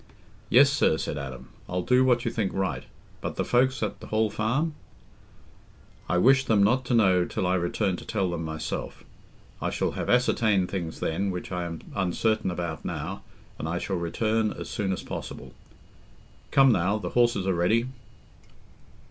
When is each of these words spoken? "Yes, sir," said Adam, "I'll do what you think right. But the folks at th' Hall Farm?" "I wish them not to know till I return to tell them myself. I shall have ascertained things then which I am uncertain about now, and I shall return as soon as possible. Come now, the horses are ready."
"Yes, 0.49 0.71
sir," 0.71 0.97
said 0.97 1.15
Adam, 1.19 1.49
"I'll 1.69 1.83
do 1.83 2.03
what 2.03 2.25
you 2.25 2.31
think 2.31 2.53
right. 2.53 2.85
But 3.21 3.35
the 3.35 3.45
folks 3.45 3.83
at 3.83 4.01
th' 4.01 4.05
Hall 4.05 4.31
Farm?" 4.31 4.73
"I 6.09 6.17
wish 6.17 6.45
them 6.45 6.63
not 6.63 6.85
to 6.85 6.95
know 6.95 7.23
till 7.25 7.45
I 7.45 7.53
return 7.53 7.97
to 7.97 8.03
tell 8.03 8.31
them 8.31 8.43
myself. 8.43 9.03
I 9.61 9.69
shall 9.69 9.91
have 9.91 10.09
ascertained 10.09 10.71
things 10.71 11.01
then 11.01 11.29
which 11.29 11.51
I 11.51 11.65
am 11.65 11.81
uncertain 11.93 12.49
about 12.49 12.83
now, 12.83 13.21
and 13.59 13.69
I 13.69 13.77
shall 13.77 13.95
return 13.95 14.51
as 14.53 14.69
soon 14.71 14.91
as 14.91 15.03
possible. 15.03 15.53
Come 16.49 16.71
now, 16.71 16.97
the 16.97 17.09
horses 17.09 17.45
are 17.45 17.53
ready." 17.53 17.85